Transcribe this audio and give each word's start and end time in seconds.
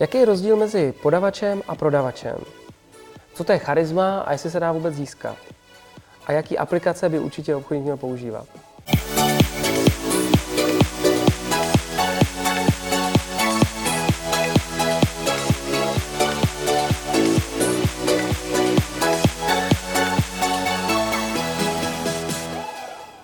Jaký 0.00 0.18
je 0.18 0.24
rozdíl 0.24 0.56
mezi 0.56 0.94
podavačem 1.02 1.62
a 1.68 1.74
prodavačem? 1.74 2.36
Co 3.34 3.44
to 3.44 3.52
je 3.52 3.58
charisma 3.58 4.20
a 4.20 4.32
jestli 4.32 4.50
se 4.50 4.60
dá 4.60 4.72
vůbec 4.72 4.94
získat? 4.94 5.36
A 6.26 6.32
jaký 6.32 6.58
aplikace 6.58 7.08
by 7.08 7.18
určitě 7.18 7.54
obchodník 7.54 7.84
měl 7.84 7.96
používat? 7.96 8.46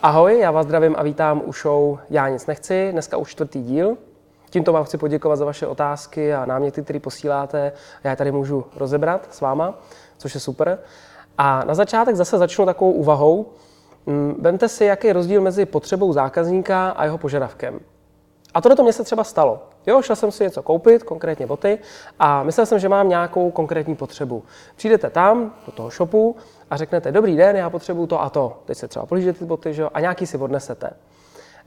Ahoj, 0.03 0.39
já 0.39 0.51
vás 0.51 0.67
zdravím 0.67 0.95
a 0.99 1.03
vítám 1.03 1.43
u 1.45 1.53
show 1.53 1.99
Já 2.11 2.29
nic 2.29 2.47
nechci, 2.47 2.89
dneska 2.93 3.17
už 3.17 3.31
čtvrtý 3.31 3.63
díl. 3.63 3.97
Tímto 4.55 4.73
vám 4.73 4.84
chci 4.84 4.98
poděkovat 4.98 5.36
za 5.36 5.45
vaše 5.45 5.66
otázky 5.66 6.34
a 6.34 6.46
náměty, 6.46 6.82
které 6.82 7.00
posíláte. 7.00 7.73
Já 8.04 8.11
je 8.11 8.17
tady 8.17 8.32
můžu 8.32 8.64
rozebrat 8.76 9.26
s 9.31 9.40
váma, 9.40 9.79
což 10.18 10.35
je 10.35 10.40
super. 10.40 10.79
A 11.39 11.64
na 11.64 11.75
začátek 11.75 12.17
zase 12.17 12.39
začnu 12.39 12.67
takovou 12.67 12.93
úvahou. 12.93 13.46
Mm, 14.07 14.35
vemte 14.39 14.68
si, 14.68 14.85
jaký 14.85 15.07
je 15.07 15.12
rozdíl 15.12 15.40
mezi 15.40 15.67
potřebou 15.67 16.12
zákazníka 16.12 16.90
a 16.90 17.04
jeho 17.04 17.18
požadavkem. 17.18 17.81
A 18.54 18.61
tohle 18.61 18.76
to 18.76 18.82
mě 18.82 18.93
se 18.93 19.04
třeba 19.04 19.25
stalo. 19.25 19.62
Jo, 19.86 20.03
šel 20.03 20.17
jsem 20.17 20.32
si 20.32 20.45
něco 20.45 20.62
koupit, 20.62 21.03
konkrétně 21.03 21.46
boty, 21.46 21.79
a 22.18 22.43
myslel 22.43 22.67
jsem, 22.67 22.79
že 22.79 22.89
mám 22.89 23.09
nějakou 23.09 23.50
konkrétní 23.50 23.96
potřebu. 23.96 24.43
Přijdete 24.76 25.11
tam, 25.11 25.54
do 25.67 25.73
toho 25.73 25.90
shopu, 25.90 26.36
a 26.71 26.76
řeknete, 26.76 27.12
dobrý 27.12 27.36
den, 27.36 27.57
já 27.57 27.71
potřebuju 27.71 28.07
to 28.07 28.23
a 28.23 28.31
to. 28.31 28.62
Teď 28.64 28.79
se 28.79 28.89
třeba 28.89 29.07
polížete 29.07 29.39
ty 29.39 29.45
boty, 29.45 29.75
že? 29.75 29.84
a 29.84 30.00
nějaký 30.00 30.26
si 30.26 30.39
odnesete. 30.39 30.90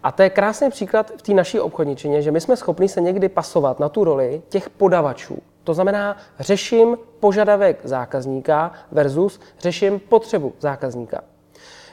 A 0.08 0.12
to 0.12 0.24
je 0.24 0.30
krásný 0.30 0.70
příklad 0.70 1.12
v 1.18 1.22
té 1.22 1.34
naší 1.34 1.60
obchodničině, 1.60 2.22
že 2.22 2.32
my 2.32 2.42
jsme 2.42 2.58
schopni 2.58 2.90
se 2.90 3.02
někdy 3.02 3.30
pasovat 3.30 3.80
na 3.80 3.90
tu 3.90 4.04
roli 4.04 4.42
těch 4.50 4.70
podavačů. 4.70 5.38
To 5.64 5.74
znamená, 5.74 6.18
řeším 6.40 6.98
požadavek 7.20 7.80
zákazníka 7.84 8.72
versus 8.92 9.40
řeším 9.60 10.00
potřebu 10.00 10.54
zákazníka. 10.60 11.22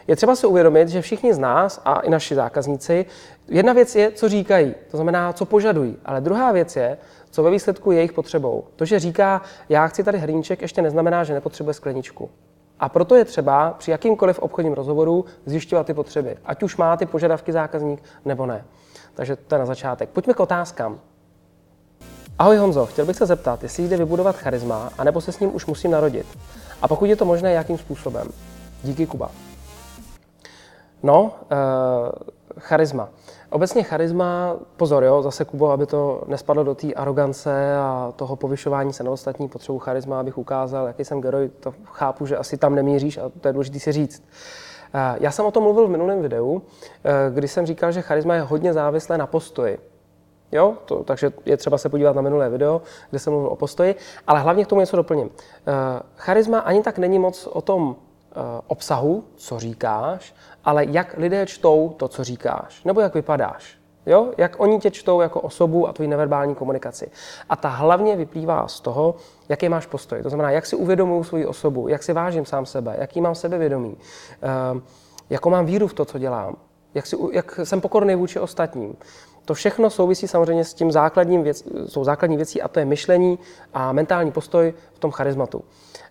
Je 0.06 0.16
třeba 0.16 0.36
si 0.36 0.47
uvědomit, 0.47 0.88
že 0.88 1.03
všichni 1.03 1.34
z 1.34 1.38
nás 1.38 1.83
a 1.84 2.00
i 2.00 2.11
naši 2.11 2.34
zákazníci, 2.34 3.06
jedna 3.48 3.72
věc 3.72 3.94
je, 3.94 4.12
co 4.12 4.28
říkají, 4.28 4.75
to 4.91 4.97
znamená, 4.97 5.33
co 5.33 5.44
požadují, 5.44 5.97
ale 6.05 6.20
druhá 6.20 6.53
věc 6.53 6.77
je, 6.77 6.98
co 7.31 7.42
ve 7.42 7.50
výsledku 7.50 7.91
je 7.92 7.98
jejich 7.98 8.12
potřebou. 8.12 8.64
To, 8.77 8.84
že 8.84 8.98
říká, 8.98 9.42
já 9.69 9.86
chci 9.86 10.05
tady 10.05 10.19
hrníček, 10.19 10.62
ještě 10.62 10.83
neznamená, 10.83 11.25
že 11.25 11.34
nepotřebuje 11.34 11.75
skleničku. 11.75 12.31
A 12.84 12.88
proto 12.88 13.14
je 13.14 13.24
třeba 13.24 13.74
při 13.78 13.90
jakýmkoliv 13.90 14.38
obchodním 14.38 14.72
rozhovoru 14.72 15.24
zjišťovat 15.46 15.86
ty 15.86 15.94
potřeby, 15.94 16.36
ať 16.44 16.62
už 16.62 16.77
má 16.77 16.96
ty 16.96 17.06
požadavky 17.06 17.52
zákazník 17.52 18.02
nebo 18.24 18.46
ne. 18.46 18.64
Takže 19.14 19.36
to 19.36 19.54
je 19.54 19.58
na 19.58 19.66
začátek. 19.66 20.08
Pojďme 20.08 20.34
k 20.34 20.41
otázkám. 20.41 21.00
Ahoj 22.38 22.56
Honzo, 22.56 22.86
chtěl 22.86 23.06
bych 23.06 23.16
se 23.16 23.26
zeptat, 23.26 23.62
jestli 23.62 23.88
jde 23.88 23.96
vybudovat 23.96 24.36
charisma, 24.36 24.92
anebo 24.98 25.20
se 25.20 25.32
s 25.32 25.41
ním 25.41 25.54
už 25.54 25.66
musím 25.66 25.91
narodit. 25.91 26.26
A 26.82 26.88
pokud 26.88 27.04
je 27.04 27.16
to 27.16 27.24
možné, 27.24 27.52
jakým 27.52 27.78
způsobem? 27.78 28.28
Díky 28.82 29.06
Kuba. 29.06 29.30
No, 31.05 31.22
uh, 31.22 31.28
charisma. 32.58 33.08
Obecně 33.50 33.83
charisma, 33.83 34.56
pozor, 34.77 35.05
jo, 35.05 35.22
zase 35.22 35.44
Kubo, 35.44 35.70
aby 35.70 35.86
to 35.86 36.22
nespadlo 36.27 36.64
do 36.64 36.74
té 36.74 36.92
arogance 36.92 37.77
a 37.77 38.12
toho 38.16 38.36
povyšování 38.36 38.92
se 38.92 39.05
na 39.05 39.10
ostatní, 39.10 39.48
potřebu 39.48 39.78
charisma, 39.78 40.20
abych 40.20 40.38
ukázal, 40.38 40.86
jaký 40.86 41.05
jsem 41.05 41.20
geroj, 41.20 41.50
to 41.60 41.75
chápu, 41.84 42.27
že 42.27 42.36
asi 42.36 42.56
tam 42.56 42.75
nemíříš 42.75 43.19
a 43.19 43.30
to 43.41 43.48
je 43.48 43.52
důležité 43.52 43.78
si 43.78 43.92
říct. 43.92 44.22
Uh, 44.94 45.00
já 45.20 45.30
jsem 45.30 45.44
o 45.44 45.50
tom 45.50 45.62
mluvil 45.62 45.86
v 45.86 45.91
minulém 45.91 46.22
videu, 46.22 46.52
uh, 46.52 46.60
kdy 47.34 47.48
jsem 47.48 47.66
říkal, 47.66 47.92
že 47.92 48.02
charisma 48.02 48.34
je 48.34 48.41
hodně 48.41 48.72
závislé 48.72 49.19
na 49.19 49.27
postoji. 49.27 49.78
Jo, 50.52 50.75
to, 50.84 51.05
takže 51.05 51.32
je 51.47 51.56
třeba 51.56 51.78
se 51.78 51.88
podívat 51.88 52.16
na 52.16 52.22
minulé 52.22 52.50
video, 52.50 52.82
kde 53.10 53.19
jsem 53.19 53.32
mluvil 53.32 53.50
o 53.50 53.56
postoji, 53.56 53.94
ale 54.27 54.41
hlavně 54.41 54.64
k 54.64 54.69
tomu 54.69 54.80
něco 54.80 54.97
doplním. 54.97 55.30
Charisma 56.16 56.58
ani 56.58 56.82
tak 56.82 56.98
není 56.98 57.19
moc 57.19 57.47
o 57.47 57.60
tom 57.60 57.97
Eh, 57.97 58.03
obsahu, 58.66 59.24
co 59.36 59.58
říkáš, 59.58 60.34
ale 60.64 60.84
jak 60.84 61.14
lidé 61.16 61.47
čtou 61.47 61.94
to, 61.97 62.09
co 62.09 62.25
říkáš, 62.25 62.84
nebo 62.84 63.00
jak 63.00 63.14
vypadáš. 63.14 63.78
Jo? 64.06 64.32
Jak 64.38 64.60
oni 64.60 64.78
tě 64.78 64.91
čtou 64.91 65.20
jako 65.20 65.41
osobu 65.41 65.88
a 65.88 65.92
tvoji 65.92 66.09
neverbální 66.09 66.54
komunikaci. 66.54 67.10
A 67.48 67.56
ta 67.56 67.69
hlavně 67.69 68.16
vyplývá 68.16 68.69
z 68.69 68.81
toho, 68.81 69.14
jaký 69.48 69.69
máš 69.69 69.86
postoj. 69.86 70.22
To 70.22 70.28
znamená, 70.28 70.50
jak 70.50 70.66
si 70.66 70.76
uvědomuji 70.76 71.25
svoji 71.25 71.47
osobu, 71.47 71.88
jak 71.88 72.03
si 72.03 72.12
vážím 72.12 72.44
sám 72.44 72.66
sebe, 72.66 72.97
jaký 72.98 73.20
mám 73.20 73.34
sebevědomí, 73.34 73.97
eh, 74.42 74.80
jakou 75.30 75.50
mám 75.50 75.66
víru 75.66 75.88
v 75.88 75.94
to, 75.94 76.04
co 76.04 76.19
dělám, 76.19 76.56
jak, 76.94 77.06
si, 77.06 77.16
jak 77.32 77.60
jsem 77.64 77.80
pokorný 77.80 78.14
vůči 78.14 78.41
ostatním. 78.41 78.97
To 79.44 79.54
všechno 79.54 79.91
souvisí 79.91 80.28
samozřejmě 80.28 80.64
s 80.64 80.75
tím 80.75 80.92
základním 80.92 81.42
věc, 81.42 81.64
s 81.86 81.92
tou 81.92 82.04
základní 82.04 82.36
věcí 82.36 82.62
a 82.62 82.69
to 82.69 82.78
je 82.78 82.84
myšlení 82.84 83.38
a 83.75 83.92
mentální 83.92 84.32
postoj 84.32 84.75
v 84.92 84.98
tom 84.98 85.10
charizmatu. 85.10 85.64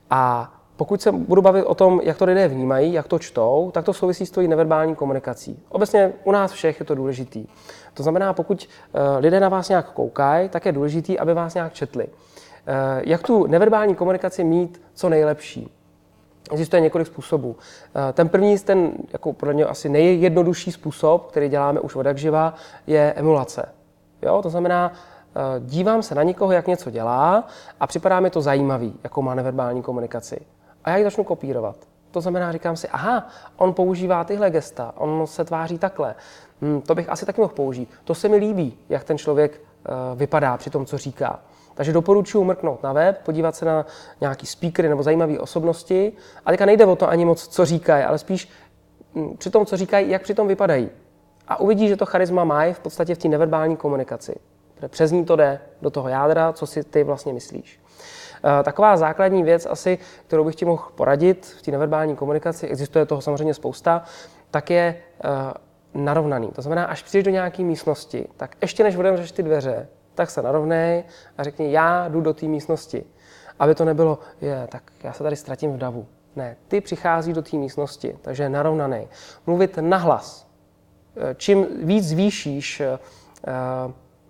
A 0.09 0.53
pokud 0.77 1.01
se 1.01 1.11
budu 1.11 1.41
bavit 1.41 1.63
o 1.63 1.75
tom, 1.75 2.01
jak 2.03 2.17
to 2.17 2.25
lidé 2.25 2.47
vnímají, 2.47 2.93
jak 2.93 3.07
to 3.07 3.19
čtou, 3.19 3.71
tak 3.73 3.85
to 3.85 3.93
souvisí 3.93 4.25
s 4.25 4.31
tvojí 4.31 4.47
neverbální 4.47 4.95
komunikací. 4.95 5.63
Obecně 5.69 6.13
u 6.23 6.31
nás 6.31 6.51
všech 6.51 6.79
je 6.79 6.85
to 6.85 6.95
důležitý. 6.95 7.47
To 7.93 8.03
znamená, 8.03 8.33
pokud 8.33 8.69
eh, 8.93 9.17
lidé 9.17 9.39
na 9.39 9.49
vás 9.49 9.69
nějak 9.69 9.91
koukají, 9.91 10.49
tak 10.49 10.65
je 10.65 10.71
důležitý, 10.71 11.19
aby 11.19 11.33
vás 11.33 11.53
nějak 11.53 11.73
četli. 11.73 12.07
Eh, 12.07 13.01
jak 13.05 13.23
tu 13.23 13.47
neverbální 13.47 13.95
komunikaci 13.95 14.43
mít 14.43 14.81
co 14.93 15.09
nejlepší? 15.09 15.71
Existuje 16.51 16.81
několik 16.81 17.07
způsobů. 17.07 17.55
Eh, 18.09 18.13
ten 18.13 18.29
první, 18.29 18.59
ten 18.59 18.91
jako 19.13 19.33
podle 19.33 19.53
mě 19.53 19.65
asi 19.65 19.89
nejjednodušší 19.89 20.71
způsob, 20.71 21.27
který 21.31 21.49
děláme 21.49 21.79
už 21.79 21.95
od 21.95 22.17
živa, 22.17 22.53
je 22.87 23.13
emulace. 23.15 23.69
Jo? 24.21 24.41
To 24.41 24.49
znamená, 24.49 24.93
dívám 25.59 26.03
se 26.03 26.15
na 26.15 26.23
někoho, 26.23 26.51
jak 26.51 26.67
něco 26.67 26.89
dělá 26.89 27.47
a 27.79 27.87
připadá 27.87 28.19
mi 28.19 28.29
to 28.29 28.41
zajímavý, 28.41 28.99
jakou 29.03 29.21
má 29.21 29.35
neverbální 29.35 29.81
komunikaci 29.81 30.39
a 30.83 30.89
já 30.89 30.97
ji 30.97 31.03
začnu 31.03 31.23
kopírovat. 31.23 31.75
To 32.11 32.21
znamená, 32.21 32.51
říkám 32.51 32.75
si, 32.75 32.87
aha, 32.87 33.27
on 33.57 33.73
používá 33.73 34.23
tyhle 34.23 34.51
gesta, 34.51 34.93
on 34.97 35.27
se 35.27 35.45
tváří 35.45 35.77
takhle. 35.77 36.15
Hm, 36.61 36.81
to 36.81 36.95
bych 36.95 37.09
asi 37.09 37.25
taky 37.25 37.41
mohl 37.41 37.53
použít. 37.53 37.89
To 38.03 38.15
se 38.15 38.29
mi 38.29 38.35
líbí, 38.35 38.77
jak 38.89 39.03
ten 39.03 39.17
člověk 39.17 39.61
uh, 39.61 40.19
vypadá 40.19 40.57
při 40.57 40.69
tom, 40.69 40.85
co 40.85 40.97
říká. 40.97 41.39
Takže 41.75 41.93
doporučuji 41.93 42.43
mrknout 42.43 42.83
na 42.83 42.93
web, 42.93 43.17
podívat 43.25 43.55
se 43.55 43.65
na 43.65 43.85
nějaký 44.21 44.45
speakery 44.45 44.89
nebo 44.89 45.03
zajímavé 45.03 45.39
osobnosti. 45.39 46.13
A 46.45 46.51
teďka 46.51 46.65
nejde 46.65 46.85
o 46.85 46.95
to 46.95 47.09
ani 47.09 47.25
moc, 47.25 47.47
co 47.47 47.65
říkají, 47.65 48.03
ale 48.03 48.17
spíš 48.17 48.49
hm, 49.15 49.35
při 49.37 49.49
tom, 49.49 49.65
co 49.65 49.77
říkají, 49.77 50.09
jak 50.09 50.21
při 50.21 50.33
tom 50.33 50.47
vypadají. 50.47 50.89
A 51.47 51.59
uvidí, 51.59 51.87
že 51.87 51.97
to 51.97 52.05
charisma 52.05 52.43
má 52.43 52.73
v 52.73 52.79
podstatě 52.79 53.15
v 53.15 53.17
té 53.17 53.27
neverbální 53.27 53.77
komunikaci. 53.77 54.35
Přes 54.87 55.11
ní 55.11 55.25
to 55.25 55.35
jde 55.35 55.59
do 55.81 55.89
toho 55.89 56.09
jádra, 56.09 56.53
co 56.53 56.67
si 56.67 56.83
ty 56.83 57.03
vlastně 57.03 57.33
myslíš. 57.33 57.79
Eh, 58.45 58.63
taková 58.63 58.97
základní 58.97 59.43
věc 59.43 59.65
asi, 59.65 59.97
kterou 60.27 60.43
bych 60.43 60.55
ti 60.55 60.65
mohl 60.65 60.83
poradit 60.95 61.45
v 61.59 61.61
té 61.61 61.71
neverbální 61.71 62.15
komunikaci, 62.15 62.67
existuje 62.67 63.05
toho 63.05 63.21
samozřejmě 63.21 63.53
spousta, 63.53 64.03
tak 64.51 64.69
je 64.69 64.95
eh, 65.23 65.29
narovnaný. 65.93 66.47
To 66.47 66.61
znamená, 66.61 66.85
až 66.85 67.03
přijdeš 67.03 67.23
do 67.23 67.31
nějaké 67.31 67.63
místnosti, 67.63 68.27
tak 68.37 68.55
ještě 68.61 68.83
než 68.83 68.95
otevřeš 68.95 69.31
ty 69.31 69.43
dveře, 69.43 69.87
tak 70.15 70.29
se 70.29 70.41
narovnej 70.41 71.03
a 71.37 71.43
řekni, 71.43 71.71
já 71.71 72.07
jdu 72.07 72.21
do 72.21 72.33
té 72.33 72.45
místnosti. 72.45 73.03
Aby 73.59 73.75
to 73.75 73.85
nebylo, 73.85 74.19
je, 74.41 74.67
tak 74.71 74.83
já 75.03 75.13
se 75.13 75.23
tady 75.23 75.35
ztratím 75.35 75.73
v 75.73 75.77
davu. 75.77 76.05
Ne, 76.35 76.55
ty 76.67 76.81
přichází 76.81 77.33
do 77.33 77.41
té 77.41 77.57
místnosti, 77.57 78.17
takže 78.21 78.43
je 78.43 78.49
narovnaný. 78.49 79.07
Mluvit 79.45 79.77
nahlas. 79.81 80.47
Eh, 81.17 81.35
čím 81.35 81.67
víc 81.87 82.07
zvýšíš 82.07 82.81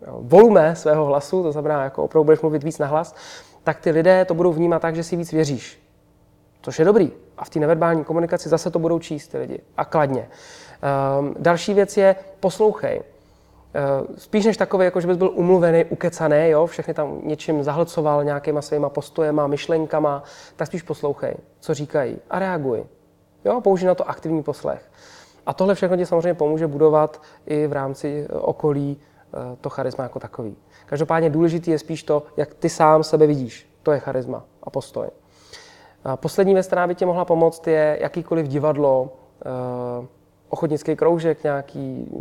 volume 0.07 0.75
svého 0.75 1.05
hlasu, 1.05 1.43
to 1.43 1.51
znamená, 1.51 1.83
jako 1.83 2.03
opravdu 2.03 2.23
budeš 2.23 2.41
mluvit 2.41 2.63
víc 2.63 2.79
nahlas, 2.79 3.15
tak 3.63 3.79
ty 3.79 3.91
lidé 3.91 4.25
to 4.25 4.33
budou 4.33 4.53
vnímat 4.53 4.81
tak, 4.81 4.95
že 4.95 5.03
si 5.03 5.15
víc 5.15 5.31
věříš. 5.31 5.83
Což 6.61 6.79
je 6.79 6.85
dobrý. 6.85 7.11
A 7.37 7.45
v 7.45 7.49
té 7.49 7.59
neverbální 7.59 8.03
komunikaci 8.03 8.49
zase 8.49 8.71
to 8.71 8.79
budou 8.79 8.99
číst 8.99 9.27
ty 9.27 9.37
lidi. 9.37 9.59
A 9.77 9.85
kladně. 9.85 10.29
Um, 11.19 11.35
další 11.39 11.73
věc 11.73 11.97
je 11.97 12.15
poslouchej. 12.39 12.99
Uh, 12.99 14.15
spíš 14.17 14.45
než 14.45 14.57
takový, 14.57 14.85
jako 14.85 15.01
že 15.01 15.07
bys 15.07 15.17
byl 15.17 15.31
umluvený, 15.33 15.85
ukecaný, 15.85 16.49
jo, 16.49 16.65
všechny 16.65 16.93
tam 16.93 17.21
něčím 17.23 17.63
zahlcoval 17.63 18.23
nějakýma 18.23 18.61
svýma 18.61 18.89
postojema, 18.89 19.47
myšlenkama, 19.47 20.23
tak 20.55 20.67
spíš 20.67 20.81
poslouchej, 20.81 21.35
co 21.59 21.73
říkají 21.73 22.17
a 22.29 22.39
reaguj. 22.39 22.83
Jo, 23.45 23.61
použij 23.61 23.87
na 23.87 23.95
to 23.95 24.09
aktivní 24.09 24.43
poslech. 24.43 24.91
A 25.45 25.53
tohle 25.53 25.75
všechno 25.75 25.97
ti 25.97 26.05
samozřejmě 26.05 26.33
pomůže 26.33 26.67
budovat 26.67 27.21
i 27.45 27.67
v 27.67 27.73
rámci 27.73 28.27
okolí 28.29 28.97
Eh, 28.97 29.12
to 29.61 29.69
charisma 29.69 30.03
jako 30.03 30.19
takový. 30.19 30.55
Každopádně 30.85 31.29
důležitý 31.29 31.71
je 31.71 31.79
spíš 31.79 32.03
to, 32.03 32.23
jak 32.37 32.53
ty 32.53 32.69
sám 32.69 33.03
sebe 33.03 33.27
vidíš. 33.27 33.69
To 33.83 33.91
je 33.91 33.99
charisma 33.99 34.43
a 34.63 34.69
postoj. 34.69 35.07
A 36.03 36.17
poslední 36.17 36.53
věc, 36.53 36.67
která 36.67 36.87
by 36.87 36.95
tě 36.95 37.05
mohla 37.05 37.25
pomoct, 37.25 37.67
je 37.67 37.97
jakýkoliv 38.01 38.47
divadlo, 38.47 39.13
eh, 39.45 40.07
ochotnický 40.49 40.95
kroužek, 40.95 41.43
nějaký 41.43 42.11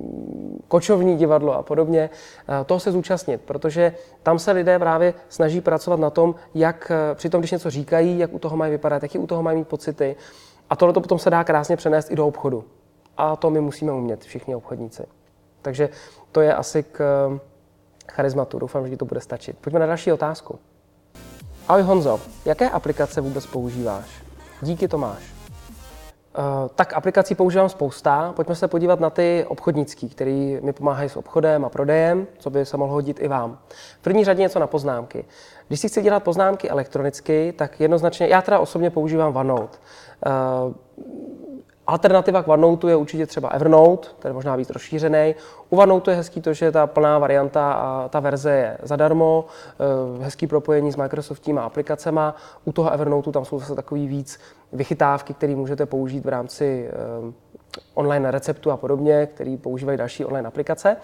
kočovní 0.69 1.17
divadlo 1.17 1.55
a 1.55 1.62
podobně, 1.62 2.11
eh, 2.49 2.64
toho 2.64 2.81
se 2.81 2.93
zúčastnit, 2.93 3.41
protože 3.41 3.94
tam 4.23 4.38
se 4.38 4.53
lidé 4.53 4.79
právě 4.79 5.15
snaží 5.29 5.61
pracovat 5.61 6.00
na 6.00 6.11
tom, 6.11 6.35
jak 6.55 6.93
při 7.15 7.31
tom, 7.31 7.41
když 7.41 7.50
něco 7.50 7.70
říkají, 7.70 8.19
jak 8.19 8.35
u 8.35 8.38
toho 8.38 8.56
mají 8.56 8.70
vypadat, 8.70 9.03
jaký 9.03 9.19
u 9.19 9.26
toho 9.26 9.43
mají 9.43 9.58
mít 9.58 9.69
pocity. 9.69 10.17
A 10.70 10.76
tohle 10.76 10.93
potom 10.93 11.19
se 11.19 11.31
dá 11.31 11.44
krásně 11.44 11.76
přenést 11.76 12.11
i 12.11 12.17
do 12.17 12.26
obchodu. 12.26 12.65
A 13.17 13.37
to 13.37 13.50
my 13.50 13.61
musíme 13.61 13.93
umět, 13.93 14.25
všichni 14.25 14.55
obchodníci. 14.55 15.03
Takže 15.62 15.88
to 16.32 16.41
je 16.41 16.55
asi 16.55 16.82
k, 16.82 17.00
charizmatu. 18.12 18.59
Doufám, 18.59 18.85
že 18.85 18.91
ti 18.91 18.97
to 18.97 19.05
bude 19.05 19.20
stačit. 19.20 19.59
Pojďme 19.61 19.81
na 19.81 19.87
další 19.87 20.12
otázku. 20.12 20.59
Ahoj 21.69 21.82
Honzo, 21.82 22.20
jaké 22.44 22.70
aplikace 22.70 23.20
vůbec 23.20 23.47
používáš? 23.47 24.23
Díky 24.62 24.88
Tomáš. 24.88 25.23
Uh, 26.38 26.69
tak 26.75 26.93
aplikací 26.93 27.35
používám 27.35 27.69
spousta. 27.69 28.32
Pojďme 28.37 28.55
se 28.55 28.69
podívat 28.69 29.00
na 29.00 29.11
ty 29.11 29.44
obchodnický, 29.49 30.09
které 30.09 30.59
mi 30.62 30.73
pomáhají 30.73 31.09
s 31.09 31.17
obchodem 31.17 31.65
a 31.65 31.69
prodejem, 31.69 32.26
co 32.38 32.50
by 32.50 32.67
se 32.67 32.76
mohlo 32.76 32.94
hodit 32.94 33.20
i 33.20 33.29
vám. 33.29 33.58
V 34.00 34.03
první 34.03 34.25
řadě 34.25 34.43
něco 34.43 34.58
na 34.58 34.67
poznámky. 34.67 35.25
Když 35.69 35.81
si 35.81 35.88
chci 35.88 36.03
dělat 36.03 36.23
poznámky 36.23 36.70
elektronicky, 36.70 37.55
tak 37.58 37.81
jednoznačně, 37.81 38.26
já 38.26 38.43
teda 38.43 38.58
osobně 38.58 38.91
používám 38.91 39.37
OneNote. 39.37 39.79
Uh, 40.67 40.73
Alternativa 41.93 42.43
k 42.43 42.49
OneNote 42.49 42.91
je 42.91 42.97
určitě 42.97 43.27
třeba 43.27 43.49
Evernote, 43.49 44.09
ten 44.19 44.31
je 44.31 44.33
možná 44.33 44.56
víc 44.56 44.71
rozšířený. 44.71 45.35
U 45.71 45.77
OneNote 45.77 46.11
je 46.11 46.17
hezký 46.17 46.41
to, 46.41 46.53
že 46.53 46.73
ta 46.73 46.87
plná 46.87 47.19
varianta 47.19 47.73
a 47.73 48.09
ta 48.09 48.21
verze 48.21 48.50
je 48.50 48.79
zadarmo, 48.83 49.44
eh, 49.44 50.25
hezký 50.25 50.47
propojení 50.47 50.93
s 50.93 50.97
Microsoftíma 50.97 51.62
aplikacemi. 51.62 52.21
U 52.65 52.73
toho 52.73 52.91
Evernote 52.91 53.33
tam 53.33 53.44
jsou 53.44 53.59
zase 53.59 53.75
takový 53.75 54.09
víc 54.09 54.41
vychytávky, 54.73 55.35
které 55.35 55.56
můžete 55.56 55.87
použít 55.87 56.25
v 56.25 56.29
rámci 56.29 56.89
eh, 56.91 57.33
online 57.94 58.31
receptu 58.31 58.71
a 58.71 58.77
podobně, 58.77 59.29
který 59.35 59.56
používají 59.56 59.99
další 59.99 60.25
online 60.25 60.49
aplikace. 60.49 60.97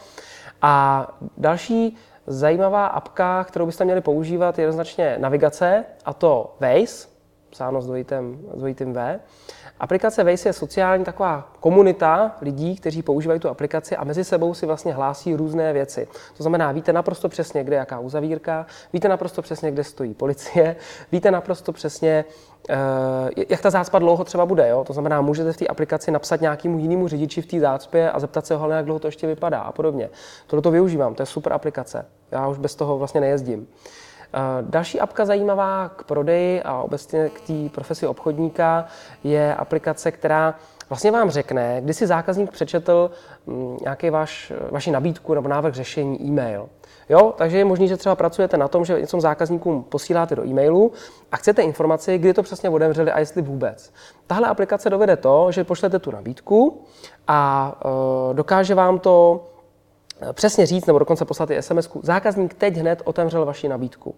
A 0.63 1.07
další 1.37 1.97
zajímavá 2.27 2.87
apka, 2.87 3.45
kterou 3.45 3.67
byste 3.67 3.85
měli 3.85 4.01
používat, 4.01 4.59
je 4.59 4.63
jednoznačně 4.63 5.17
navigace, 5.21 5.85
a 6.05 6.13
to 6.13 6.57
Waze, 6.61 7.18
psáno 7.51 7.83
s 7.83 7.87
dvojitým, 7.87 8.47
s 8.55 8.59
dvojitým 8.59 8.93
V. 8.93 9.21
Aplikace 9.81 10.25
Waze 10.25 10.49
je 10.49 10.53
sociální 10.53 11.05
taková 11.05 11.53
komunita 11.61 12.37
lidí, 12.41 12.77
kteří 12.77 13.03
používají 13.03 13.41
tu 13.41 13.49
aplikaci 13.49 13.97
a 13.97 14.05
mezi 14.05 14.25
sebou 14.25 14.55
si 14.55 14.67
vlastně 14.67 14.93
hlásí 14.93 15.35
různé 15.35 15.73
věci. 15.73 16.09
To 16.37 16.43
znamená, 16.43 16.73
víte 16.73 16.93
naprosto 16.93 17.29
přesně, 17.29 17.65
kde 17.65 17.77
je 17.77 17.79
jaká 17.79 17.99
uzavírka, 17.99 18.67
víte 18.93 19.09
naprosto 19.09 19.43
přesně, 19.43 19.71
kde 19.71 19.85
stojí 19.85 20.15
policie, 20.15 20.77
víte 21.13 21.31
naprosto 21.31 21.73
přesně, 21.73 22.25
eh, 22.69 22.77
jak 23.49 23.61
ta 23.61 23.71
zácpa 23.71 23.99
dlouho 23.99 24.25
třeba 24.25 24.47
bude. 24.47 24.69
Jo? 24.69 24.85
To 24.85 24.93
znamená, 24.93 25.21
můžete 25.21 25.53
v 25.53 25.57
té 25.57 25.67
aplikaci 25.67 26.11
napsat 26.11 26.41
nějakému 26.41 26.79
jinému 26.79 27.09
řidiči 27.09 27.43
v 27.43 27.47
té 27.47 27.61
zácpě 27.61 28.11
a 28.11 28.21
zeptat 28.21 28.47
se 28.47 28.57
ho, 28.57 28.71
jak 28.71 28.85
dlouho 28.85 28.99
to 28.99 29.09
ještě 29.09 29.27
vypadá 29.27 29.61
a 29.61 29.73
podobně. 29.73 30.11
Tohle 30.47 30.63
to 30.63 30.71
využívám, 30.71 31.15
to 31.15 31.23
je 31.23 31.27
super 31.27 31.53
aplikace. 31.53 32.07
Já 32.31 32.49
už 32.49 32.59
bez 32.59 32.75
toho 32.75 32.99
vlastně 32.99 33.21
nejezdím. 33.21 33.69
Eh, 34.35 34.39
další 34.61 35.01
apka 35.01 35.25
zajímavá 35.25 35.89
k 35.89 36.05
prodeji 36.05 36.63
a 36.63 36.83
obecně 36.83 37.29
k 37.29 37.41
té 37.41 37.69
profesi 37.75 38.07
obchodníka 38.07 38.87
je 39.25 39.55
aplikace, 39.55 40.13
která 40.13 40.55
vlastně 40.89 41.11
vám 41.11 41.31
řekne, 41.31 41.81
kdy 41.81 41.95
si 41.95 42.07
zákazník 42.07 42.51
přečetl 42.51 43.11
mm, 43.47 43.77
nějaký 43.83 44.11
váš, 44.11 44.53
vaši 44.71 44.91
nabídku 44.91 45.35
nebo 45.35 45.49
návrh 45.49 45.75
řešení 45.75 46.23
e-mail. 46.23 46.69
Jo, 47.09 47.35
takže 47.37 47.59
je 47.59 47.65
možné, 47.65 47.87
že 47.87 47.97
třeba 47.97 48.15
pracujete 48.15 48.57
na 48.57 48.69
tom, 48.69 48.85
že 48.85 49.01
něco 49.01 49.21
zákazníkům 49.21 49.83
posíláte 49.83 50.37
do 50.37 50.47
e-mailu 50.47 50.93
a 51.33 51.37
chcete 51.37 51.63
informaci, 51.63 52.19
kdy 52.19 52.35
to 52.35 52.43
přesně 52.43 52.71
otevřeli 52.71 53.13
a 53.13 53.19
jestli 53.19 53.43
vůbec. 53.43 53.93
Tahle 54.27 54.49
aplikace 54.49 54.91
dovede 54.91 55.17
to, 55.17 55.53
že 55.53 55.65
pošlete 55.65 55.99
tu 55.99 56.11
nabídku 56.11 56.83
a 57.29 57.73
e, 58.31 58.35
dokáže 58.35 58.75
vám 58.75 58.99
to 58.99 59.47
přesně 60.33 60.67
říct, 60.67 60.87
nebo 60.87 60.99
dokonce 60.99 61.25
poslat 61.25 61.51
i 61.51 61.63
sms 61.63 61.91
zákazník 62.03 62.55
teď 62.55 62.77
hned 62.77 63.03
otevřel 63.05 63.45
vaši 63.45 63.69
nabídku. 63.69 64.15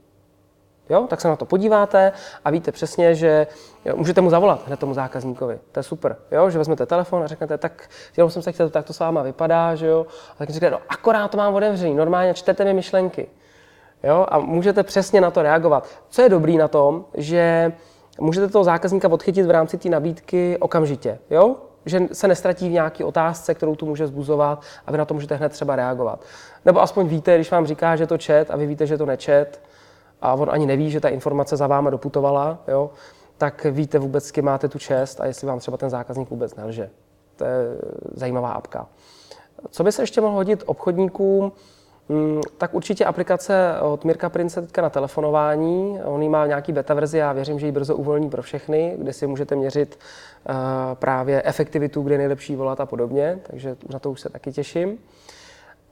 Jo? 0.90 1.06
Tak 1.10 1.20
se 1.20 1.28
na 1.28 1.36
to 1.36 1.44
podíváte 1.44 2.12
a 2.44 2.50
víte 2.50 2.72
přesně, 2.72 3.14
že 3.14 3.46
jo, 3.84 3.96
můžete 3.96 4.20
mu 4.20 4.30
zavolat 4.30 4.66
hned 4.66 4.80
tomu 4.80 4.94
zákazníkovi. 4.94 5.58
To 5.72 5.80
je 5.80 5.82
super. 5.84 6.16
Jo? 6.30 6.50
Že 6.50 6.58
vezmete 6.58 6.86
telefon 6.86 7.22
a 7.22 7.26
řeknete, 7.26 7.58
tak 7.58 7.88
jenom 8.16 8.30
jsem 8.30 8.42
se 8.42 8.52
chtěl, 8.52 8.70
tak 8.70 8.84
to 8.84 8.92
s 8.92 8.98
váma 8.98 9.22
vypadá, 9.22 9.74
že 9.74 9.86
jo? 9.86 10.06
A 10.32 10.34
tak 10.38 10.50
říkáte, 10.50 10.70
no 10.70 10.80
akorát 10.88 11.30
to 11.30 11.36
mám 11.36 11.54
otevřený, 11.54 11.94
normálně 11.94 12.34
čtete 12.34 12.64
mi 12.64 12.74
myšlenky. 12.74 13.28
Jo? 14.02 14.26
A 14.28 14.38
můžete 14.38 14.82
přesně 14.82 15.20
na 15.20 15.30
to 15.30 15.42
reagovat. 15.42 15.88
Co 16.08 16.22
je 16.22 16.28
dobrý 16.28 16.56
na 16.56 16.68
tom, 16.68 17.04
že 17.14 17.72
můžete 18.20 18.48
toho 18.48 18.64
zákazníka 18.64 19.08
odchytit 19.08 19.46
v 19.46 19.50
rámci 19.50 19.78
té 19.78 19.88
nabídky 19.88 20.56
okamžitě. 20.60 21.18
Jo? 21.30 21.56
Že 21.86 22.00
se 22.12 22.28
nestratí 22.28 22.68
v 22.68 22.72
nějaké 22.72 23.04
otázce, 23.04 23.54
kterou 23.54 23.76
tu 23.76 23.86
může 23.86 24.06
zbuzovat 24.06 24.62
a 24.86 24.92
vy 24.92 24.98
na 24.98 25.04
to 25.04 25.14
můžete 25.14 25.34
hned 25.34 25.52
třeba 25.52 25.76
reagovat. 25.76 26.20
Nebo 26.64 26.82
aspoň 26.82 27.08
víte, 27.08 27.34
když 27.34 27.50
vám 27.50 27.66
říká, 27.66 27.96
že 27.96 28.06
to 28.06 28.18
čet 28.18 28.50
a 28.50 28.56
vy 28.56 28.66
víte, 28.66 28.86
že 28.86 28.98
to 28.98 29.06
nečet 29.06 29.60
a 30.22 30.34
on 30.34 30.50
ani 30.50 30.66
neví, 30.66 30.90
že 30.90 31.00
ta 31.00 31.08
informace 31.08 31.56
za 31.56 31.66
váma 31.66 31.90
doputovala, 31.90 32.58
jo, 32.68 32.90
tak 33.38 33.64
víte 33.70 33.98
vůbec, 33.98 34.30
kým 34.30 34.44
máte 34.44 34.68
tu 34.68 34.78
čest 34.78 35.20
a 35.20 35.26
jestli 35.26 35.46
vám 35.46 35.58
třeba 35.58 35.76
ten 35.76 35.90
zákazník 35.90 36.30
vůbec 36.30 36.54
nelže. 36.54 36.90
To 37.36 37.44
je 37.44 37.50
zajímavá 38.14 38.52
apka. 38.52 38.86
Co 39.70 39.84
by 39.84 39.92
se 39.92 40.02
ještě 40.02 40.20
mohlo 40.20 40.36
hodit 40.36 40.62
obchodníkům? 40.66 41.52
Mm, 42.10 42.40
tak 42.58 42.74
určitě 42.74 43.04
aplikace 43.04 43.74
od 43.80 44.04
Mirka 44.04 44.28
Prince 44.28 44.62
teďka 44.62 44.82
na 44.82 44.90
telefonování. 44.90 46.00
On 46.04 46.30
má 46.30 46.46
nějaký 46.46 46.72
beta 46.72 46.94
verzi, 46.94 47.18
já 47.18 47.32
věřím, 47.32 47.58
že 47.58 47.66
ji 47.66 47.72
brzo 47.72 47.96
uvolní 47.96 48.30
pro 48.30 48.42
všechny, 48.42 48.94
kde 48.98 49.12
si 49.12 49.26
můžete 49.26 49.56
měřit 49.56 49.98
uh, 50.48 50.54
právě 50.94 51.42
efektivitu, 51.44 52.02
kde 52.02 52.14
je 52.14 52.18
nejlepší 52.18 52.56
volat 52.56 52.80
a 52.80 52.86
podobně, 52.86 53.40
takže 53.42 53.76
na 53.92 53.98
to 53.98 54.10
už 54.10 54.20
se 54.20 54.28
taky 54.28 54.52
těším. 54.52 54.98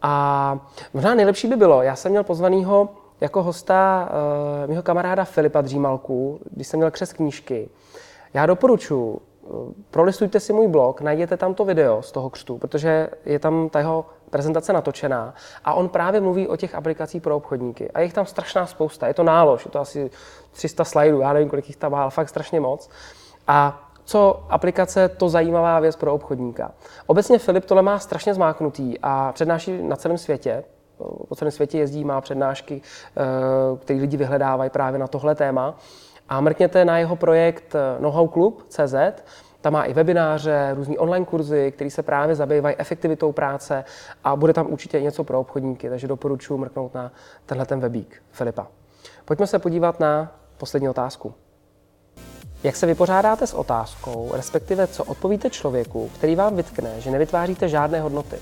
A 0.02 0.66
možná 0.94 1.14
nejlepší 1.14 1.48
by 1.48 1.56
bylo, 1.56 1.82
já 1.82 1.96
jsem 1.96 2.10
měl 2.10 2.24
pozvanýho 2.24 2.88
jako 3.20 3.42
hosta 3.42 4.08
uh, 4.64 4.70
mého 4.70 4.82
kamaráda 4.82 5.24
Filipa 5.24 5.60
Dřímalku, 5.60 6.40
když 6.50 6.66
jsem 6.66 6.78
měl 6.78 6.90
křes 6.90 7.12
knížky. 7.12 7.68
Já 8.34 8.46
doporučuji, 8.46 9.20
prolistujte 9.90 10.40
si 10.40 10.52
můj 10.52 10.68
blog, 10.68 11.00
najděte 11.00 11.36
tam 11.36 11.54
to 11.54 11.64
video 11.64 12.02
z 12.02 12.12
toho 12.12 12.30
křtu, 12.30 12.58
protože 12.58 13.08
je 13.24 13.38
tam 13.38 13.68
ta 13.68 13.78
jeho 13.78 14.06
prezentace 14.30 14.72
natočená 14.72 15.34
a 15.64 15.75
on 15.75 15.88
právě 15.88 16.20
mluví 16.20 16.48
o 16.48 16.56
těch 16.56 16.75
aplikacích 16.75 17.22
pro 17.22 17.36
obchodníky. 17.36 17.90
A 17.90 17.98
je 17.98 18.04
jich 18.04 18.12
tam 18.12 18.26
strašná 18.26 18.66
spousta, 18.66 19.06
je 19.06 19.14
to 19.14 19.22
nálož, 19.22 19.64
je 19.64 19.70
to 19.70 19.80
asi 19.80 20.10
300 20.52 20.84
slajdů, 20.84 21.20
já 21.20 21.32
nevím, 21.32 21.48
kolik 21.48 21.69
jich 21.69 21.76
tam 21.76 21.92
má, 21.92 22.02
ale 22.02 22.10
fakt 22.10 22.28
strašně 22.28 22.60
moc. 22.60 22.90
A 23.46 23.88
co 24.04 24.42
aplikace, 24.48 25.08
to 25.08 25.28
zajímavá 25.28 25.80
věc 25.80 25.96
pro 25.96 26.14
obchodníka. 26.14 26.70
Obecně 27.06 27.38
Filip 27.38 27.64
tohle 27.64 27.82
má 27.82 27.98
strašně 27.98 28.34
zmáknutý 28.34 28.94
a 29.02 29.32
přednáší 29.32 29.82
na 29.82 29.96
celém 29.96 30.19
světě. 30.19 30.64
Po 31.28 31.34
celém 31.34 31.52
světě 31.52 31.78
jezdí, 31.78 32.04
má 32.04 32.20
přednášky, 32.20 32.82
eh, 32.82 33.22
které 33.78 34.00
lidi 34.00 34.16
vyhledávají 34.16 34.70
právě 34.70 34.98
na 34.98 35.06
tohle 35.06 35.34
téma. 35.34 35.76
A 36.28 36.40
mrkněte 36.40 36.84
na 36.84 36.98
jeho 36.98 37.16
projekt 37.16 37.75
eh, 37.75 38.02
Know-how 38.02 38.28
Club.cz, 38.28 38.94
tam 39.60 39.72
má 39.72 39.84
i 39.84 39.93
webináře, 39.93 40.70
různé 40.75 40.99
online 40.99 41.26
kurzy, 41.26 41.72
které 41.76 41.90
se 41.90 42.02
právě 42.02 42.34
zabývají 42.34 42.76
efektivitou 42.76 43.32
práce 43.32 43.84
a 44.25 44.37
bude 44.37 44.52
tam 44.52 44.66
určitě 44.66 45.00
něco 45.00 45.25
pro 45.25 45.40
obchodníky, 45.40 45.88
takže 45.88 46.08
doporučuji 46.08 46.58
mrknout 46.58 46.94
na 46.94 47.12
tenhle 47.46 47.66
ten 47.66 47.81
webík 47.81 48.22
Filipa. 48.31 48.66
Pojďme 49.25 49.46
se 49.46 49.58
podívat 49.58 50.00
na 50.00 50.32
poslední 50.58 50.88
otázku. 50.88 51.35
Jak 52.62 52.76
se 52.76 52.87
vypořádáte 52.87 53.47
s 53.47 53.54
otázkou, 53.54 54.30
respektive 54.32 54.87
co 54.87 55.04
odpovíte 55.04 55.50
člověku, 55.50 56.11
který 56.14 56.37
vám 56.37 56.56
vytkne, 56.56 57.00
že 57.00 57.11
nevytváříte 57.11 57.68
žádné 57.68 58.00
hodnoty? 58.00 58.37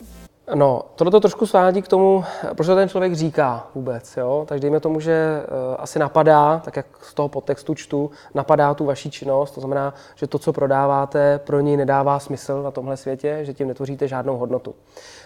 No, 0.54 0.82
tohle 0.94 1.10
to 1.10 1.20
trošku 1.20 1.46
svádí 1.46 1.82
k 1.82 1.88
tomu, 1.88 2.24
proč 2.54 2.66
to 2.66 2.74
ten 2.74 2.88
člověk 2.88 3.14
říká 3.14 3.66
vůbec. 3.74 4.16
Jo? 4.16 4.44
Takže 4.48 4.60
dejme 4.60 4.80
tomu, 4.80 5.00
že 5.00 5.42
uh, 5.42 5.74
asi 5.78 5.98
napadá, 5.98 6.60
tak 6.64 6.76
jak 6.76 6.86
z 7.02 7.14
toho 7.14 7.28
podtextu 7.28 7.74
čtu, 7.74 8.10
napadá 8.34 8.74
tu 8.74 8.84
vaši 8.84 9.10
činnost, 9.10 9.50
to 9.50 9.60
znamená, 9.60 9.94
že 10.14 10.26
to, 10.26 10.38
co 10.38 10.52
prodáváte, 10.52 11.38
pro 11.38 11.60
něj 11.60 11.76
nedává 11.76 12.18
smysl 12.18 12.62
na 12.62 12.70
tomhle 12.70 12.96
světě, 12.96 13.38
že 13.42 13.54
tím 13.54 13.68
netvoříte 13.68 14.08
žádnou 14.08 14.36
hodnotu. 14.36 14.74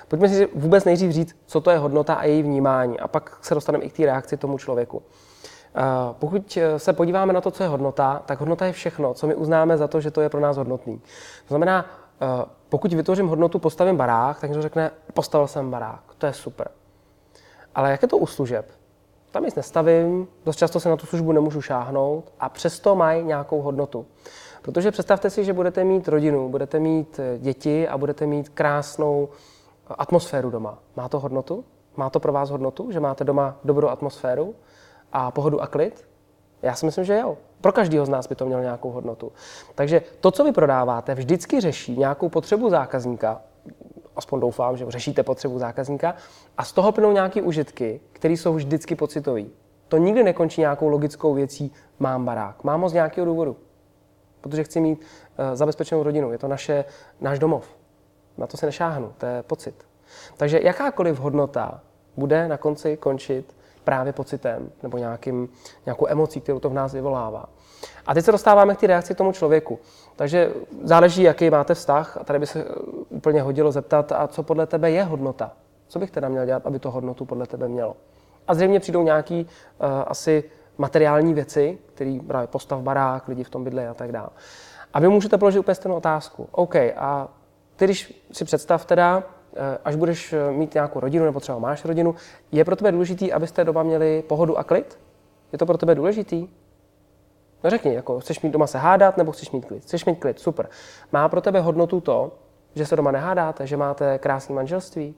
Pojďme 0.08 0.28
si 0.28 0.48
vůbec 0.54 0.84
nejdřív 0.84 1.10
říct, 1.10 1.36
co 1.46 1.60
to 1.60 1.70
je 1.70 1.78
hodnota 1.78 2.14
a 2.14 2.24
její 2.24 2.42
vnímání, 2.42 3.00
a 3.00 3.08
pak 3.08 3.38
se 3.42 3.54
dostaneme 3.54 3.84
i 3.84 3.90
k 3.90 3.96
té 3.96 4.06
reakci 4.06 4.36
tomu 4.36 4.58
člověku. 4.58 4.96
Uh, 4.96 5.02
pokud 6.18 6.58
se 6.76 6.92
podíváme 6.92 7.32
na 7.32 7.40
to, 7.40 7.50
co 7.50 7.62
je 7.62 7.68
hodnota, 7.68 8.22
tak 8.26 8.40
hodnota 8.40 8.66
je 8.66 8.72
všechno, 8.72 9.14
co 9.14 9.26
my 9.26 9.34
uznáme 9.34 9.78
za 9.78 9.88
to, 9.88 10.00
že 10.00 10.10
to 10.10 10.20
je 10.20 10.28
pro 10.28 10.40
nás 10.40 10.56
hodnotný. 10.56 10.98
To 10.98 11.48
znamená, 11.48 11.86
pokud 12.68 12.92
vytvořím 12.92 13.28
hodnotu, 13.28 13.58
postavím 13.58 13.96
barák, 13.96 14.40
tak 14.40 14.50
někdo 14.50 14.62
řekne, 14.62 14.90
postavil 15.14 15.46
jsem 15.46 15.70
barák, 15.70 16.02
to 16.18 16.26
je 16.26 16.32
super. 16.32 16.68
Ale 17.74 17.90
jak 17.90 18.02
je 18.02 18.08
to 18.08 18.18
u 18.18 18.26
služeb? 18.26 18.70
Tam 19.30 19.44
nic 19.44 19.54
nestavím, 19.54 20.28
dost 20.44 20.56
často 20.56 20.80
se 20.80 20.88
na 20.88 20.96
tu 20.96 21.06
službu 21.06 21.32
nemůžu 21.32 21.62
šáhnout 21.62 22.32
a 22.40 22.48
přesto 22.48 22.96
mají 22.96 23.24
nějakou 23.24 23.62
hodnotu. 23.62 24.06
Protože 24.62 24.90
představte 24.90 25.30
si, 25.30 25.44
že 25.44 25.52
budete 25.52 25.84
mít 25.84 26.08
rodinu, 26.08 26.48
budete 26.48 26.78
mít 26.78 27.18
eh, 27.18 27.38
děti 27.38 27.88
a 27.88 27.98
budete 27.98 28.26
mít 28.26 28.48
krásnou 28.48 29.28
atmosféru 29.88 30.50
doma. 30.50 30.78
Má 30.96 31.08
to 31.08 31.20
hodnotu? 31.20 31.64
Má 31.96 32.10
to 32.10 32.20
pro 32.20 32.32
vás 32.32 32.50
hodnotu, 32.50 32.92
že 32.92 33.00
máte 33.00 33.24
doma 33.24 33.56
dobrou 33.64 33.88
atmosféru 33.88 34.54
a 35.12 35.30
pohodu 35.30 35.60
a 35.60 35.66
klid? 35.66 36.08
Já 36.62 36.74
si 36.74 36.86
myslím, 36.86 37.04
že 37.04 37.18
jo. 37.18 37.38
Pro 37.60 37.72
každého 37.72 38.06
z 38.06 38.08
nás 38.08 38.26
by 38.26 38.34
to 38.34 38.46
mělo 38.46 38.62
nějakou 38.62 38.90
hodnotu. 38.90 39.32
Takže 39.74 40.02
to, 40.20 40.30
co 40.30 40.44
vy 40.44 40.52
prodáváte, 40.52 41.14
vždycky 41.14 41.60
řeší 41.60 41.96
nějakou 41.96 42.28
potřebu 42.28 42.70
zákazníka, 42.70 43.42
aspoň 44.16 44.40
doufám, 44.40 44.76
že 44.76 44.84
řešíte 44.88 45.22
potřebu 45.22 45.58
zákazníka, 45.58 46.14
a 46.58 46.64
z 46.64 46.72
toho 46.72 46.92
plynou 46.92 47.12
nějaké 47.12 47.42
užitky, 47.42 48.00
které 48.12 48.34
jsou 48.34 48.54
vždycky 48.54 48.94
pocitové. 48.94 49.42
To 49.88 49.96
nikdy 49.96 50.22
nekončí 50.22 50.60
nějakou 50.60 50.88
logickou 50.88 51.34
věcí, 51.34 51.72
mám 51.98 52.24
barák. 52.24 52.64
Mám 52.64 52.80
ho 52.80 52.88
z 52.88 52.92
nějakého 52.92 53.24
důvodu. 53.24 53.56
Protože 54.40 54.64
chci 54.64 54.80
mít 54.80 55.00
uh, 55.00 55.44
zabezpečenou 55.54 56.02
rodinu. 56.02 56.32
Je 56.32 56.38
to 56.38 56.48
naše, 56.48 56.84
náš 57.20 57.38
domov. 57.38 57.76
Na 58.38 58.46
to 58.46 58.56
se 58.56 58.66
nešáhnu, 58.66 59.12
to 59.18 59.26
je 59.26 59.42
pocit. 59.42 59.74
Takže 60.36 60.60
jakákoliv 60.62 61.18
hodnota 61.18 61.80
bude 62.16 62.48
na 62.48 62.56
konci 62.56 62.96
končit 62.96 63.54
právě 63.90 64.12
pocitem 64.12 64.70
nebo 64.82 64.98
nějakým, 64.98 65.48
nějakou 65.86 66.06
emocí, 66.08 66.40
kterou 66.40 66.58
to 66.58 66.70
v 66.70 66.74
nás 66.74 66.92
vyvolává. 66.92 67.48
A 68.06 68.14
teď 68.14 68.24
se 68.24 68.32
dostáváme 68.32 68.74
k 68.74 68.80
té 68.80 68.86
reakci 68.86 69.14
tomu 69.14 69.32
člověku. 69.32 69.78
Takže 70.16 70.52
záleží, 70.82 71.22
jaký 71.22 71.50
máte 71.50 71.74
vztah. 71.74 72.16
A 72.16 72.24
tady 72.24 72.38
by 72.38 72.46
se 72.46 72.64
úplně 73.08 73.42
hodilo 73.42 73.72
zeptat, 73.72 74.12
a 74.12 74.26
co 74.26 74.42
podle 74.42 74.66
tebe 74.66 74.90
je 74.90 75.04
hodnota? 75.04 75.52
Co 75.88 75.98
bych 75.98 76.10
teda 76.10 76.28
měl 76.28 76.46
dělat, 76.46 76.66
aby 76.66 76.78
to 76.78 76.90
hodnotu 76.90 77.24
podle 77.24 77.46
tebe 77.46 77.68
mělo? 77.68 77.96
A 78.48 78.54
zřejmě 78.54 78.80
přijdou 78.80 79.02
nějaký 79.02 79.42
uh, 79.42 79.88
asi 80.06 80.44
materiální 80.78 81.34
věci, 81.34 81.78
které 81.94 82.18
právě 82.26 82.46
postav 82.46 82.80
barák, 82.80 83.28
lidi 83.28 83.44
v 83.44 83.50
tom 83.50 83.64
bydle 83.64 83.88
a 83.88 83.94
tak 83.94 84.12
dále. 84.12 84.28
A 84.94 85.00
vy 85.00 85.08
můžete 85.08 85.38
položit 85.38 85.58
úplně 85.58 85.74
stejnou 85.74 85.96
otázku. 85.96 86.48
OK, 86.50 86.76
a 86.76 87.28
ty, 87.76 87.84
když 87.84 88.24
si 88.32 88.44
představ 88.44 88.84
teda, 88.84 89.18
eh, 89.18 89.39
až 89.84 89.96
budeš 89.96 90.32
eh, 90.32 90.52
mít 90.52 90.74
nějakou 90.74 91.00
rodinu, 91.00 91.24
nebo 91.24 91.40
třeba 91.40 91.58
máš 91.58 91.84
rodinu, 91.84 92.14
je 92.52 92.64
pro 92.64 92.76
tebe 92.76 92.92
důležitý, 92.92 93.32
abyste 93.32 93.64
doma 93.64 93.82
měli 93.82 94.22
pohodu 94.22 94.58
a 94.58 94.64
klid? 94.64 94.98
Je 95.52 95.58
to 95.58 95.66
pro 95.66 95.78
tebe 95.78 95.94
důležitý? 95.94 96.48
No 97.64 97.70
řekni, 97.70 97.94
jako 97.94 98.20
chceš 98.20 98.40
mít 98.40 98.50
doma 98.50 98.66
se 98.66 98.78
hádat, 98.78 99.16
nebo 99.16 99.32
chceš 99.32 99.50
mít 99.50 99.64
klid? 99.64 99.82
Chceš 99.82 100.04
mít 100.04 100.16
klid, 100.16 100.38
super. 100.38 100.68
Má 101.12 101.28
pro 101.28 101.40
tebe 101.40 101.60
hodnotu 101.60 102.00
to, 102.00 102.32
že 102.74 102.86
se 102.86 102.96
doma 102.96 103.10
nehádáte, 103.10 103.66
že 103.66 103.76
máte 103.76 104.18
krásné 104.18 104.54
manželství? 104.54 105.14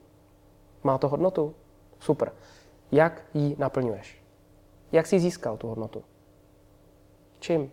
Má 0.82 0.98
to 0.98 1.08
hodnotu? 1.08 1.54
Super. 2.00 2.32
Jak 2.92 3.22
ji 3.34 3.56
naplňuješ? 3.58 4.22
Jak 4.92 5.06
jsi 5.06 5.20
získal 5.20 5.56
tu 5.56 5.68
hodnotu? 5.68 6.02
Čím? 7.40 7.70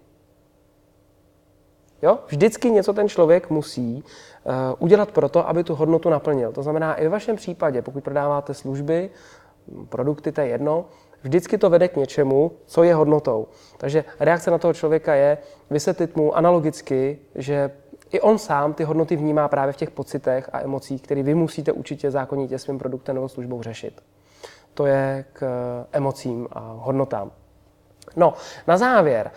Jo? 2.02 2.20
Vždycky 2.28 2.72
něco 2.72 2.94
ten 2.94 3.10
člověk 3.10 3.50
musí 3.50 4.04
uh, 4.44 4.54
udělat 4.80 5.12
proto, 5.12 5.50
aby 5.50 5.64
tu 5.64 5.76
hodnotu 5.76 6.10
naplnil. 6.10 6.52
To 6.52 6.64
znamená, 6.64 6.96
i 6.96 7.04
ve 7.04 7.10
vašem 7.10 7.36
případě, 7.36 7.82
pokud 7.82 8.04
prodáváte 8.04 8.54
služby, 8.54 9.10
produkty, 9.90 10.32
to 10.32 10.42
je 10.42 10.48
jedno, 10.48 10.86
vždycky 11.24 11.58
to 11.58 11.70
vede 11.70 11.88
k 11.88 11.96
něčemu, 11.96 12.52
co 12.66 12.84
je 12.84 12.96
hodnotou. 12.96 13.48
Takže 13.78 14.04
reakce 14.20 14.52
na 14.52 14.58
toho 14.58 14.74
člověka 14.74 15.16
je 15.16 15.38
vysvětlit 15.70 16.16
mu 16.16 16.38
analogicky, 16.38 17.20
že 17.36 17.72
i 18.12 18.22
on 18.22 18.38
sám 18.38 18.74
ty 18.74 18.84
hodnoty 18.84 19.16
vnímá 19.16 19.48
právě 19.48 19.74
v 19.74 19.78
těch 19.78 19.92
pocitech 19.92 20.50
a 20.54 20.62
emocích, 20.62 21.02
které 21.02 21.24
vy 21.24 21.36
musíte 21.36 21.72
určitě 21.72 22.12
zákonitě 22.12 22.60
svým 22.60 22.80
produktem 22.80 23.16
nebo 23.16 23.30
službou 23.30 23.62
řešit. 23.62 24.02
To 24.74 24.86
je 24.86 25.26
k 25.34 25.46
emocím 25.92 26.48
a 26.52 26.74
hodnotám. 26.78 27.32
No, 28.16 28.34
na 28.68 28.78
závěr. 28.78 29.32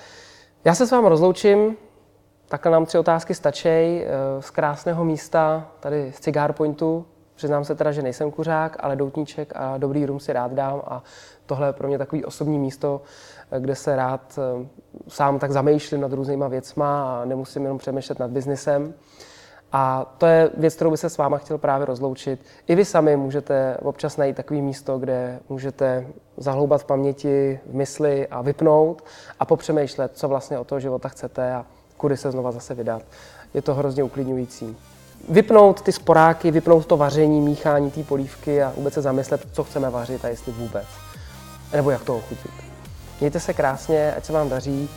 Já 0.64 0.74
se 0.74 0.86
s 0.86 0.90
vámi 0.90 1.08
rozloučím. 1.08 1.76
Takhle 2.52 2.72
nám 2.72 2.86
tři 2.86 2.98
otázky 2.98 3.34
stačí 3.34 3.68
eh, 3.68 4.06
z 4.40 4.50
krásného 4.50 5.04
místa, 5.04 5.68
tady 5.80 6.12
z 6.12 6.20
Cigar 6.20 6.52
Pointu. 6.52 7.06
Přiznám 7.34 7.64
se 7.64 7.74
teda, 7.74 7.92
že 7.92 8.02
nejsem 8.02 8.30
kuřák, 8.30 8.76
ale 8.80 8.96
doutníček 8.96 9.52
a 9.56 9.78
dobrý 9.78 10.06
rum 10.06 10.20
si 10.20 10.32
rád 10.32 10.52
dám 10.52 10.82
a 10.86 11.02
tohle 11.46 11.68
je 11.68 11.72
pro 11.72 11.88
mě 11.88 11.98
takový 11.98 12.24
osobní 12.24 12.58
místo, 12.58 13.02
eh, 13.50 13.60
kde 13.60 13.74
se 13.74 13.96
rád 13.96 14.38
eh, 14.38 14.66
sám 15.08 15.38
tak 15.38 15.52
zamýšlím 15.52 16.00
nad 16.00 16.12
různýma 16.12 16.48
věcma 16.48 17.02
a 17.02 17.24
nemusím 17.24 17.62
jenom 17.62 17.78
přemýšlet 17.78 18.18
nad 18.18 18.30
biznesem. 18.30 18.94
A 19.72 20.14
to 20.18 20.26
je 20.26 20.50
věc, 20.56 20.74
kterou 20.74 20.90
by 20.90 20.96
se 20.96 21.10
s 21.10 21.18
váma 21.18 21.38
chtěl 21.38 21.58
právě 21.58 21.86
rozloučit. 21.86 22.44
I 22.66 22.74
vy 22.74 22.84
sami 22.84 23.16
můžete 23.16 23.76
občas 23.82 24.16
najít 24.16 24.36
takový 24.36 24.62
místo, 24.62 24.98
kde 24.98 25.40
můžete 25.48 26.06
zahloubat 26.36 26.80
v 26.80 26.84
paměti, 26.84 27.60
v 27.66 27.74
mysli 27.74 28.28
a 28.28 28.42
vypnout 28.42 29.04
a 29.40 29.44
popřemýšlet, 29.44 30.12
co 30.14 30.28
vlastně 30.28 30.58
od 30.58 30.66
toho 30.66 30.80
života 30.80 31.08
chcete 31.08 31.54
a 31.54 31.66
kudy 32.02 32.16
se 32.16 32.30
znova 32.30 32.52
zase 32.52 32.74
vydat. 32.74 33.02
Je 33.54 33.62
to 33.62 33.74
hrozně 33.74 34.02
uklidňující. 34.02 34.76
Vypnout 35.28 35.82
ty 35.82 35.92
sporáky, 35.92 36.50
vypnout 36.50 36.86
to 36.86 36.96
vaření, 36.96 37.40
míchání 37.40 37.90
té 37.90 38.02
polívky 38.02 38.62
a 38.62 38.72
vůbec 38.76 38.94
se 38.94 39.02
zamyslet, 39.02 39.46
co 39.52 39.64
chceme 39.64 39.90
vařit 39.90 40.24
a 40.24 40.28
jestli 40.28 40.52
vůbec. 40.52 40.86
Nebo 41.72 41.90
jak 41.90 42.04
to 42.04 42.16
ochutit. 42.16 42.50
Mějte 43.20 43.40
se 43.40 43.54
krásně, 43.54 44.14
ať 44.14 44.24
se 44.24 44.32
vám 44.32 44.48
daří 44.48 44.88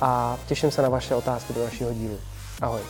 a 0.00 0.38
těším 0.46 0.70
se 0.70 0.82
na 0.82 0.88
vaše 0.88 1.14
otázky 1.14 1.52
do 1.52 1.60
dalšího 1.60 1.92
dílu. 1.92 2.16
Ahoj. 2.60 2.80